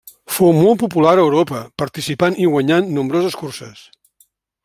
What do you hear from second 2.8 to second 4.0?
nombroses curses.